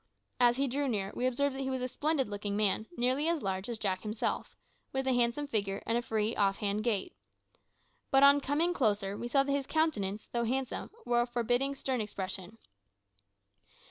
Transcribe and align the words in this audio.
As 0.39 0.57
he 0.57 0.67
drew 0.67 0.87
near 0.87 1.11
we 1.13 1.27
observed 1.27 1.55
that 1.55 1.61
he 1.61 1.69
was 1.69 1.83
a 1.83 1.87
splendid 1.87 2.27
looking 2.27 2.57
man, 2.57 2.87
nearly 2.97 3.27
as 3.27 3.43
large 3.43 3.69
as 3.69 3.77
Jack 3.77 4.01
himself, 4.01 4.55
with 4.91 5.05
a 5.05 5.13
handsome 5.13 5.45
figure 5.45 5.83
and 5.85 5.95
a 5.95 6.01
free, 6.01 6.35
off 6.35 6.57
hand 6.57 6.83
gait. 6.83 7.13
But 8.09 8.23
on 8.23 8.41
coming 8.41 8.73
closer 8.73 9.15
we 9.15 9.27
saw 9.27 9.43
that 9.43 9.51
his 9.51 9.67
countenance, 9.67 10.25
though 10.31 10.45
handsome, 10.45 10.89
wore 11.05 11.21
a 11.21 11.27
forbidding, 11.27 11.75
stern 11.75 12.01
expression. 12.01 12.57